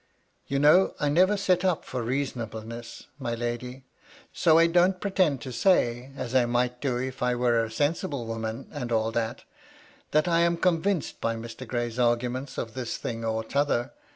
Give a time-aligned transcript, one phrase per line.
[0.51, 3.85] "You know, 1 never set up for reasonableness, my lady.
[4.33, 8.25] So 1 don't pretend to say, as 1 might do if I were a sensible
[8.25, 9.41] woman and all tliat,—
[10.11, 11.67] that I am con vinced by Mr.
[11.67, 13.91] Gray's arguments of this thing or t'other.